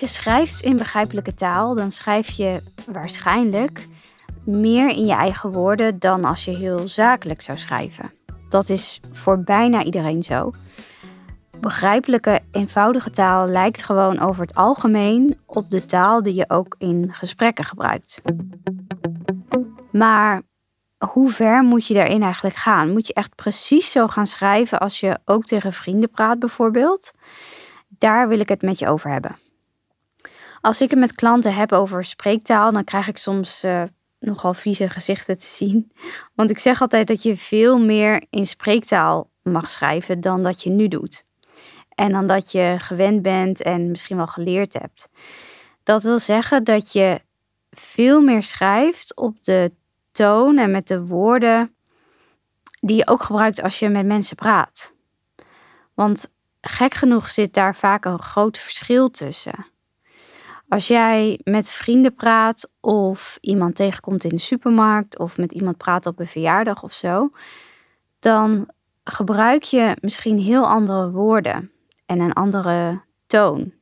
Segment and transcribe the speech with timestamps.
[0.00, 2.62] Je schrijft in begrijpelijke taal, dan schrijf je
[2.92, 3.86] waarschijnlijk
[4.44, 8.12] meer in je eigen woorden dan als je heel zakelijk zou schrijven.
[8.48, 10.50] Dat is voor bijna iedereen zo.
[11.60, 17.08] Begrijpelijke, eenvoudige taal lijkt gewoon over het algemeen op de taal die je ook in
[17.12, 18.22] gesprekken gebruikt.
[19.92, 20.42] Maar
[21.06, 22.92] hoe ver moet je daarin eigenlijk gaan?
[22.92, 27.12] Moet je echt precies zo gaan schrijven als je ook tegen vrienden praat, bijvoorbeeld?
[27.88, 29.36] Daar wil ik het met je over hebben.
[30.60, 33.82] Als ik het met klanten heb over spreektaal, dan krijg ik soms uh,
[34.18, 35.92] nogal vieze gezichten te zien.
[36.36, 40.70] Want ik zeg altijd dat je veel meer in spreektaal mag schrijven dan dat je
[40.70, 41.24] nu doet.
[41.94, 45.08] En dan dat je gewend bent en misschien wel geleerd hebt.
[45.82, 47.20] Dat wil zeggen dat je
[47.70, 49.72] veel meer schrijft op de
[50.12, 51.74] toon en met de woorden
[52.80, 54.92] die je ook gebruikt als je met mensen praat.
[55.94, 59.69] Want gek genoeg zit daar vaak een groot verschil tussen.
[60.70, 66.06] Als jij met vrienden praat of iemand tegenkomt in de supermarkt of met iemand praat
[66.06, 67.30] op een verjaardag of zo,
[68.18, 68.68] dan
[69.04, 71.70] gebruik je misschien heel andere woorden
[72.06, 73.72] en een andere toon.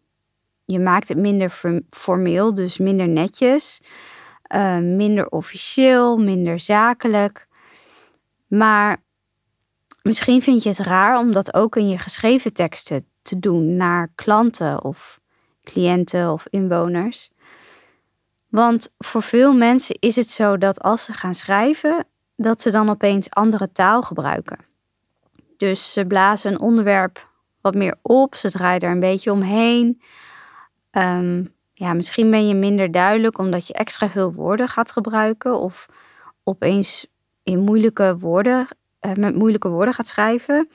[0.64, 3.82] Je maakt het minder formeel, dus minder netjes,
[4.54, 7.48] uh, minder officieel, minder zakelijk.
[8.46, 8.96] Maar
[10.02, 14.12] misschien vind je het raar om dat ook in je geschreven teksten te doen naar
[14.14, 15.17] klanten of
[15.72, 17.30] cliënten of inwoners.
[18.48, 22.88] Want voor veel mensen is het zo dat als ze gaan schrijven, dat ze dan
[22.90, 24.58] opeens andere taal gebruiken.
[25.56, 27.28] Dus ze blazen een onderwerp
[27.60, 30.00] wat meer op, ze draaien er een beetje omheen.
[30.90, 35.86] Ehm, ja, misschien ben je minder duidelijk omdat je extra veel woorden gaat gebruiken of
[36.44, 37.06] opeens
[37.42, 38.66] in moeilijke woorden,
[39.00, 40.68] uh, met moeilijke woorden gaat schrijven.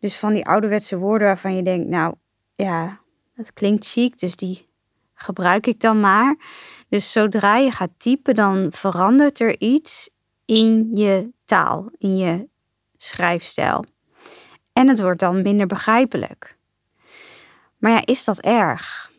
[0.00, 2.14] Dus van die ouderwetse woorden waarvan je denkt, nou
[2.54, 3.00] ja,
[3.42, 4.68] dat klinkt chic, dus die
[5.14, 6.36] gebruik ik dan maar.
[6.88, 10.10] Dus zodra je gaat typen, dan verandert er iets
[10.44, 12.48] in je taal, in je
[12.96, 13.84] schrijfstijl.
[14.72, 16.56] En het wordt dan minder begrijpelijk.
[17.78, 19.10] Maar ja, is dat erg?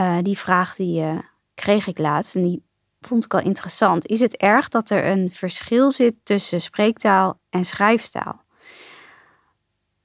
[0.00, 1.18] Uh, die vraag die uh,
[1.54, 2.62] kreeg ik laatst en die
[3.00, 4.06] vond ik al interessant.
[4.06, 8.44] Is het erg dat er een verschil zit tussen spreektaal en schrijftaal?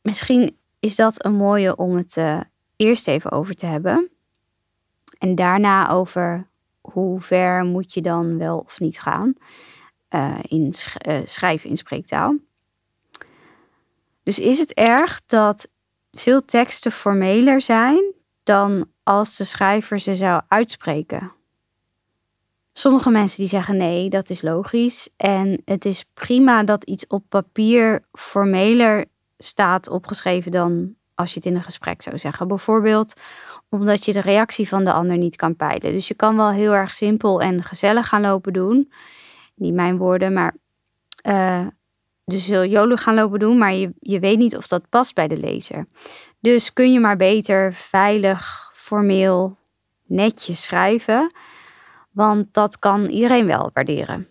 [0.02, 2.40] Misschien is dat een mooie om het uh,
[2.78, 4.10] eerst even over te hebben.
[5.18, 6.48] En daarna over
[6.82, 9.34] hoe ver moet je dan wel of niet gaan
[10.10, 10.74] uh, in
[11.08, 12.36] uh, schrijven in spreektaal.
[14.24, 15.70] Dus is het erg dat
[16.12, 21.32] veel teksten formeler zijn dan als de schrijver ze zou uitspreken?
[22.74, 25.10] Sommige mensen die zeggen nee, dat is logisch.
[25.18, 29.06] En het is prima dat iets op papier formeler
[29.38, 32.48] staat opgeschreven dan als je het in een gesprek zou zeggen.
[32.48, 33.14] Bijvoorbeeld
[33.70, 35.92] omdat je de reactie van de ander niet kan peilen.
[35.92, 38.92] Dus je kan wel heel erg simpel en gezellig gaan lopen doen.
[39.56, 40.56] Niet mijn woorden, maar
[41.24, 41.68] uh,
[42.26, 42.52] dus
[43.02, 45.88] gaan lopen doen, maar je, je weet niet of dat past bij de lezer.
[46.40, 49.58] Dus kun je maar beter veilig, formeel,
[50.06, 51.32] netjes schrijven,
[52.12, 54.28] want dat kan iedereen wel waarderen.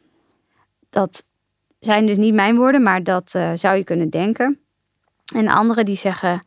[0.90, 1.26] Dat
[1.78, 4.60] zijn dus niet mijn woorden, maar dat uh, zou je kunnen denken.
[5.34, 6.46] En anderen die zeggen,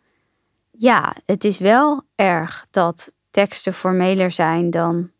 [0.80, 5.12] ja, het is wel erg dat teksten formeler zijn dan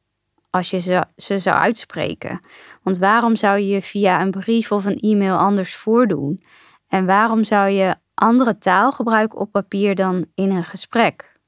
[0.50, 2.42] als je ze, ze zou uitspreken.
[2.84, 6.44] Want waarom zou je via een brief of een e-mail anders voordoen?
[6.88, 11.40] En waarom zou je andere taal gebruiken op papier dan in een gesprek?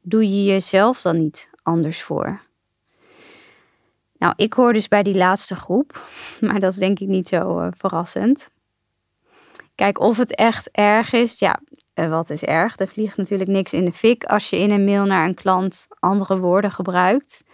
[0.00, 2.40] Doe je jezelf dan niet anders voor?
[4.18, 6.08] Nou, ik hoor dus bij die laatste groep,
[6.40, 8.48] maar dat is denk ik niet zo uh, verrassend.
[9.74, 11.60] Kijk, of het echt erg is, ja,
[11.98, 12.78] uh, wat is erg?
[12.78, 15.86] Er vliegt natuurlijk niks in de fik als je in een mail naar een klant
[15.98, 17.44] andere woorden gebruikt.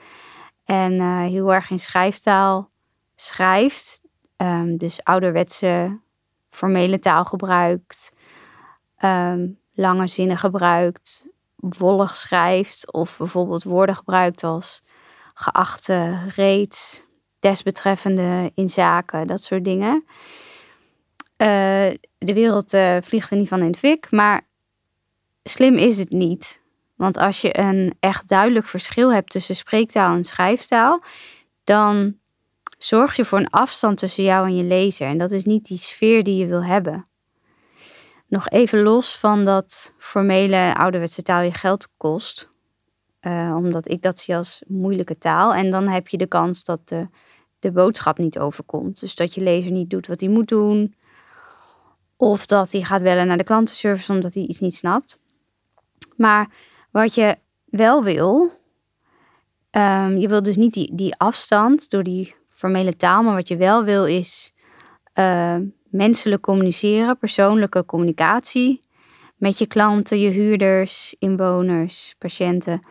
[0.64, 2.70] En uh, heel erg in schrijftaal
[3.16, 4.00] schrijft.
[4.36, 6.00] Um, dus ouderwetse
[6.50, 8.12] formele taal gebruikt.
[9.04, 11.26] Um, lange zinnen gebruikt.
[11.56, 12.92] Wollig schrijft.
[12.92, 14.82] Of bijvoorbeeld woorden gebruikt als
[15.34, 17.05] geachte, reeds,
[17.38, 20.05] desbetreffende in zaken, dat soort dingen.
[21.42, 21.48] Uh,
[22.18, 24.46] de wereld uh, vliegt er niet van in de fik, maar
[25.42, 26.60] slim is het niet.
[26.96, 31.02] Want als je een echt duidelijk verschil hebt tussen spreektaal en schrijftaal,
[31.64, 32.16] dan
[32.78, 35.06] zorg je voor een afstand tussen jou en je lezer.
[35.06, 37.06] En dat is niet die sfeer die je wil hebben.
[38.26, 42.48] Nog even los van dat formele ouderwetse taal je geld kost.
[43.20, 45.54] Uh, omdat ik dat zie als moeilijke taal.
[45.54, 47.08] En dan heb je de kans dat de,
[47.58, 49.00] de boodschap niet overkomt.
[49.00, 50.94] Dus dat je lezer niet doet wat hij moet doen.
[52.22, 55.19] Of dat hij gaat bellen naar de klantenservice omdat hij iets niet snapt.
[56.16, 56.50] Maar
[56.90, 58.52] wat je wel wil,
[59.72, 63.56] Ehm, je wil dus niet die, die afstand door die formele taal, maar wat je
[63.56, 64.52] wel wil is
[65.14, 68.80] uh, menselijk communiceren, persoonlijke communicatie
[69.36, 72.82] met je klanten, je huurders, inwoners, patiënten.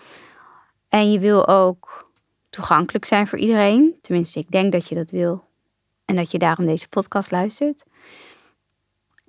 [0.90, 2.12] En je wil ook
[2.50, 3.96] toegankelijk zijn voor iedereen.
[4.02, 5.44] Tenminste, ik denk dat je dat wil
[6.06, 7.84] en dat je daarom deze podcast luistert.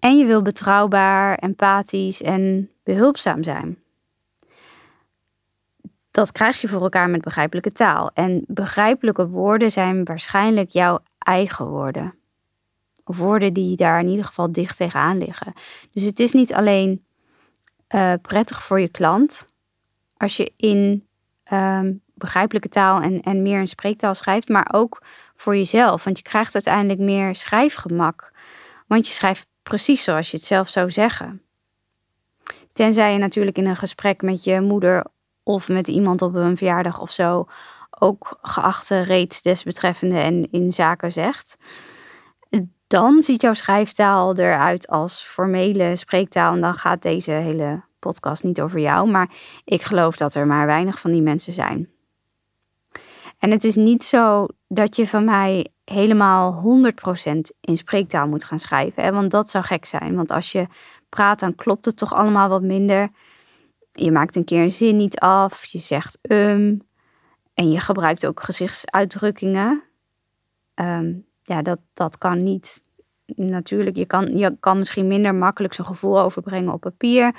[0.02, 3.78] En je wil betrouwbaar, empathisch en behulpzaam zijn.
[6.10, 8.10] Dat krijg je voor elkaar met begrijpelijke taal.
[8.14, 12.14] En begrijpelijke woorden zijn waarschijnlijk jouw eigen woorden.
[13.04, 15.52] Of woorden die daar in ieder geval dicht tegenaan liggen.
[15.92, 17.04] Dus het is niet alleen
[17.94, 19.46] uh, prettig voor je klant
[20.16, 21.06] als je in
[21.52, 25.02] um, begrijpelijke taal en, en meer in spreektaal schrijft, maar ook
[25.36, 26.04] voor jezelf.
[26.04, 28.32] Want je krijgt uiteindelijk meer schrijfgemak.
[28.86, 31.42] Want je schrijft precies zoals je het zelf zou zeggen.
[32.72, 35.04] Tenzij je natuurlijk in een gesprek met je moeder
[35.42, 37.46] of met iemand op een verjaardag of zo
[37.98, 41.56] ook geachte reeds desbetreffende en in zaken zegt.
[42.86, 48.60] Dan ziet jouw schrijftaal eruit als formele spreektaal en dan gaat deze hele podcast niet
[48.60, 49.30] over jou, maar
[49.64, 51.91] ik geloof dat er maar weinig van die mensen zijn.
[53.42, 56.62] En het is niet zo dat je van mij helemaal
[57.26, 59.12] 100% in spreektaal moet gaan schrijven, hè?
[59.12, 60.14] want dat zou gek zijn.
[60.14, 60.66] Want als je
[61.08, 63.08] praat, dan klopt het toch allemaal wat minder.
[63.92, 66.82] Je maakt een keer een zin niet af, je zegt um,
[67.54, 69.82] en je gebruikt ook gezichtsuitdrukkingen.
[70.74, 71.12] Ehm,
[71.42, 72.80] ja, dat, dat kan niet.
[73.26, 77.34] Natuurlijk, je kan, je kan misschien minder makkelijk zo'n gevoel overbrengen op papier.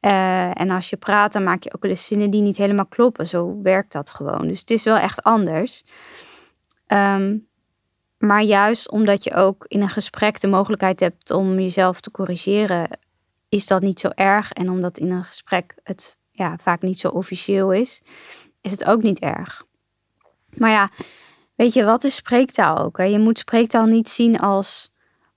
[0.00, 3.26] Uh, en als je praat, dan maak je ook wel zinnen die niet helemaal kloppen.
[3.26, 4.48] Zo werkt dat gewoon.
[4.48, 5.84] Dus het is wel echt anders.
[6.86, 7.48] Um,
[8.18, 12.98] maar juist omdat je ook in een gesprek de mogelijkheid hebt om jezelf te corrigeren,
[13.48, 14.52] is dat niet zo erg.
[14.52, 18.02] En omdat in een gesprek het ja, vaak niet zo officieel is,
[18.60, 19.64] is het ook niet erg.
[20.56, 20.90] Maar ja,
[21.54, 22.98] weet je, wat is spreektaal ook?
[22.98, 23.04] Hè?
[23.04, 24.92] Je moet spreektaal niet zien als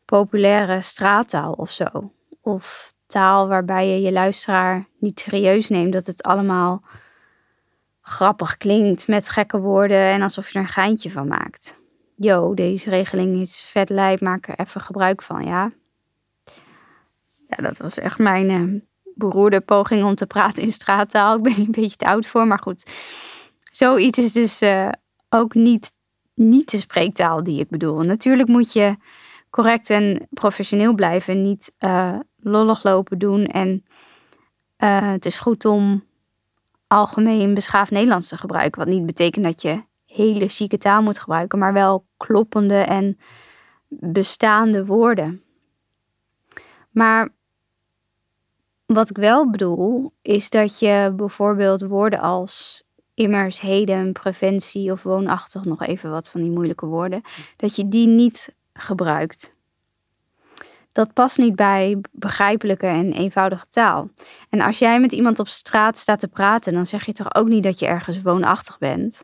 [0.05, 2.13] populaire straattaal of zo.
[2.41, 6.83] Of taal waarbij je je luisteraar niet serieus neemt, dat het allemaal
[8.01, 11.79] grappig klinkt met gekke woorden en alsof je er een geintje van maakt.
[12.15, 15.71] Yo, deze regeling is vet lijp, maak er even gebruik van, ja.
[17.47, 18.81] Ja, dat was echt mijn uh,
[19.15, 21.35] beroerde poging om te praten in straattaal.
[21.35, 22.85] Ik ben een beetje te oud voor, maar goed.
[23.71, 24.89] Zoiets is dus uh,
[25.29, 25.93] ook niet,
[26.33, 28.01] niet de spreektaal die ik bedoel.
[28.01, 28.95] Natuurlijk moet je
[29.49, 33.45] correct en professioneel blijven, niet uh, lollig lopen doen.
[33.45, 33.85] En
[35.05, 36.03] het is goed om
[36.87, 38.79] algemeen beschaafd Nederlands te gebruiken.
[38.79, 43.17] Wat niet betekent dat je hele chique taal moet gebruiken, maar wel kloppende en
[43.87, 45.43] bestaande woorden.
[46.89, 47.29] Maar
[48.85, 55.65] wat ik wel bedoel, is dat je bijvoorbeeld woorden als immers, heden, preventie of woonachtig,
[55.65, 57.21] nog even wat van die moeilijke woorden,
[57.57, 59.55] dat je die niet gebruikt.
[60.93, 64.09] Dat past niet bij begrijpelijke en eenvoudige taal.
[64.49, 67.47] En als jij met iemand op straat staat te praten, dan zeg je toch ook
[67.47, 69.23] niet dat je ergens woonachtig bent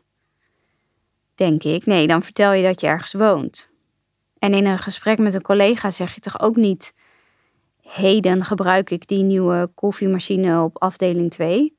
[1.40, 1.86] denk ik.
[1.86, 3.70] Nee, dan vertel je dat je ergens woont.
[4.38, 6.94] En in een gesprek met een collega zeg je toch ook niet:
[7.82, 11.76] heden gebruik ik die nieuwe koffiemachine op afdeling 2.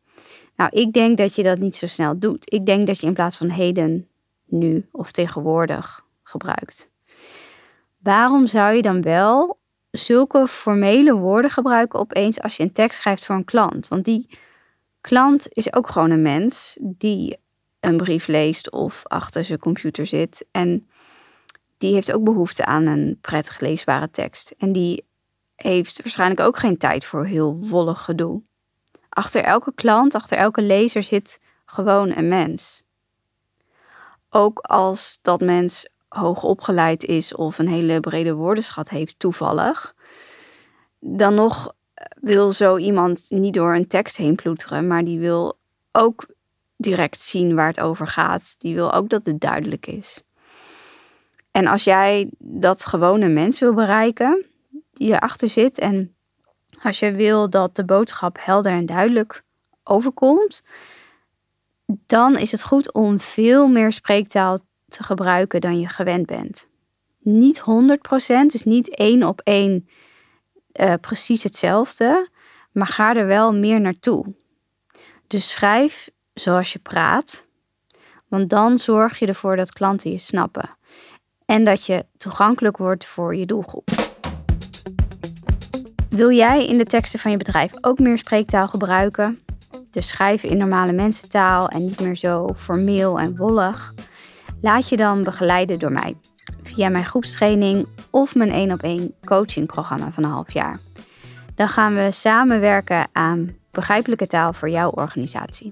[0.56, 2.54] Nou, ik denk dat je dat niet zo snel doet.
[2.54, 4.08] Ik denk dat je in plaats van heden,
[4.46, 6.90] nu of tegenwoordig gebruikt.
[7.98, 9.60] Waarom zou je dan wel
[9.92, 13.88] zulke formele woorden gebruiken opeens als je een tekst schrijft voor een klant?
[13.88, 14.30] Want die
[15.02, 17.38] klant is ook gewoon een mens die
[17.80, 20.46] een brief leest of achter zijn computer zit.
[20.52, 20.90] En
[21.78, 24.54] die heeft ook behoefte aan een prettig leesbare tekst.
[24.58, 25.06] En die
[25.56, 28.42] heeft waarschijnlijk ook geen tijd voor heel wollig gedoe.
[29.10, 32.84] Achter elke klant, achter elke lezer zit gewoon een mens.
[34.30, 35.88] Ook als dat mens
[36.20, 39.96] hoog opgeleid is of een hele brede woordenschat heeft toevallig,
[41.00, 41.74] dan nog
[42.22, 45.58] wil zo iemand niet door een tekst heen ploeteren, maar die wil
[45.92, 46.26] ook
[46.78, 48.56] direct zien waar het over gaat.
[48.60, 50.24] Die wil ook dat het duidelijk is.
[51.52, 54.46] En als jij dat gewone mens wil bereiken,
[54.94, 56.16] die erachter zit, en
[56.82, 59.44] als je wil dat de boodschap helder en duidelijk
[59.84, 60.64] overkomt,
[61.86, 64.60] dan is het goed om veel meer spreektaal
[64.92, 66.68] te gebruiken dan je gewend bent.
[67.20, 67.64] Niet 100%,
[68.48, 69.88] dus niet één op één
[70.74, 72.30] uh, precies hetzelfde,
[72.72, 74.34] maar ga er wel meer naartoe.
[75.28, 77.48] Dus schrijf zoals je praat.
[78.28, 80.70] Want dan zorg je ervoor dat klanten je snappen.
[81.46, 83.90] En dat je toegankelijk wordt voor je doelgroep.
[86.10, 89.44] Wil jij in de teksten van je bedrijf ook meer spreektaal gebruiken?
[89.92, 93.94] dus schrijven in normale mensentaal en niet meer zo formeel en wollig,
[94.62, 96.16] laat je dan begeleiden door mij
[96.64, 100.80] via mijn groepstraining of mijn één op één coachingprogramma van een half jaar.
[101.56, 105.72] Dan gaan we samenwerken aan begrijpelijke taal voor jouw organisatie.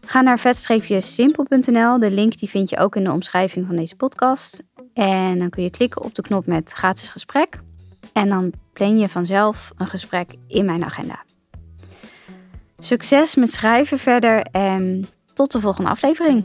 [0.00, 1.98] Ga naar vet-simpel.nl.
[1.98, 4.62] De link die vind je ook in de omschrijving van deze podcast.
[4.94, 7.60] En dan kun je klikken op de knop met gratis gesprek.
[8.12, 11.24] En dan plan je vanzelf een gesprek in mijn agenda.
[12.78, 16.44] Succes met schrijven verder en tot de volgende aflevering.